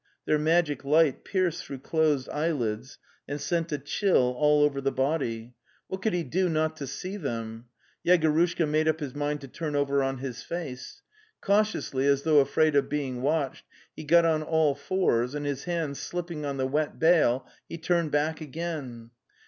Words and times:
Their 0.25 0.39
magic 0.39 0.83
light 0.83 1.23
pierced 1.23 1.63
through 1.63 1.77
closed 1.77 2.27
eyelids 2.29 2.97
and 3.27 3.39
sent 3.39 3.71
a 3.71 3.77
chill 3.77 4.33
all 4.35 4.63
over 4.63 4.81
the 4.81 4.91
body. 4.91 5.53
What 5.89 6.01
could 6.01 6.15
he 6.15 6.23
do 6.23 6.49
not 6.49 6.75
to 6.77 6.87
see 6.87 7.17
them? 7.17 7.65
Yegorushka 8.03 8.67
made 8.67 8.87
up 8.87 8.99
his 8.99 9.13
mind 9.13 9.41
to 9.41 9.47
turn 9.47 9.75
over 9.75 10.01
on 10.01 10.17
his 10.17 10.41
face. 10.41 11.03
Cautiously, 11.39 12.07
as 12.07 12.23
though 12.23 12.39
afraid 12.39 12.75
of 12.75 12.89
being 12.89 13.21
watched, 13.21 13.65
he 13.95 14.03
got 14.03 14.25
on 14.25 14.41
all 14.41 14.73
fours, 14.73 15.35
and 15.35 15.45
his 15.45 15.65
hands 15.65 15.99
slipping 15.99 16.45
on 16.47 16.57
the 16.57 16.65
wet 16.65 16.97
bale, 16.97 17.45
he 17.69 17.77
turned 17.77 18.09
back 18.09 18.41
again. 18.41 19.11